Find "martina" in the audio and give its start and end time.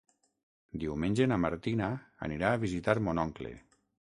1.43-1.91